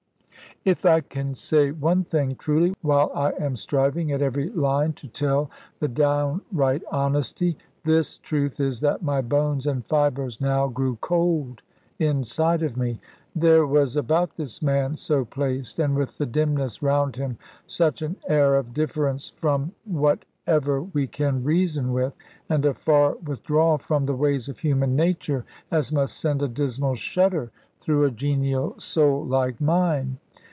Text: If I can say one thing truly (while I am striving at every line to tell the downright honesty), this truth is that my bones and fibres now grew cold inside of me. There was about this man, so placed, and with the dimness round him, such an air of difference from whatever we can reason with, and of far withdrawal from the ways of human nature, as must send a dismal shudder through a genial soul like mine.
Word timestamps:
If 0.63 0.85
I 0.85 0.99
can 1.01 1.33
say 1.33 1.71
one 1.71 2.03
thing 2.03 2.35
truly 2.35 2.75
(while 2.83 3.11
I 3.15 3.31
am 3.31 3.55
striving 3.55 4.11
at 4.11 4.21
every 4.21 4.51
line 4.51 4.93
to 4.93 5.07
tell 5.07 5.49
the 5.79 5.87
downright 5.87 6.83
honesty), 6.91 7.57
this 7.83 8.19
truth 8.19 8.59
is 8.59 8.79
that 8.81 9.01
my 9.01 9.21
bones 9.21 9.65
and 9.65 9.83
fibres 9.83 10.39
now 10.39 10.67
grew 10.67 10.99
cold 11.01 11.63
inside 11.97 12.61
of 12.61 12.77
me. 12.77 13.01
There 13.35 13.65
was 13.65 13.95
about 13.97 14.35
this 14.37 14.61
man, 14.61 14.95
so 14.97 15.25
placed, 15.25 15.79
and 15.79 15.95
with 15.95 16.19
the 16.19 16.27
dimness 16.27 16.83
round 16.83 17.15
him, 17.15 17.39
such 17.65 18.03
an 18.03 18.17
air 18.29 18.53
of 18.53 18.71
difference 18.71 19.29
from 19.31 19.71
whatever 19.85 20.83
we 20.83 21.07
can 21.07 21.43
reason 21.43 21.91
with, 21.91 22.13
and 22.49 22.65
of 22.65 22.77
far 22.77 23.15
withdrawal 23.25 23.79
from 23.79 24.05
the 24.05 24.13
ways 24.15 24.47
of 24.47 24.59
human 24.59 24.95
nature, 24.95 25.43
as 25.71 25.91
must 25.91 26.19
send 26.19 26.43
a 26.43 26.47
dismal 26.47 26.93
shudder 26.93 27.49
through 27.79 28.03
a 28.03 28.11
genial 28.11 28.75
soul 28.79 29.25
like 29.25 29.59
mine. 29.59 30.19